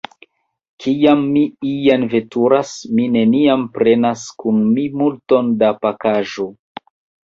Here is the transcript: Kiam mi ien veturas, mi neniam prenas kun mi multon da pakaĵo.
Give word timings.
Kiam 0.85 1.21
mi 1.35 1.43
ien 1.81 2.07
veturas, 2.15 2.73
mi 2.95 3.07
neniam 3.19 3.69
prenas 3.79 4.27
kun 4.43 4.67
mi 4.75 4.91
multon 5.01 5.57
da 5.65 5.75
pakaĵo. 5.89 6.53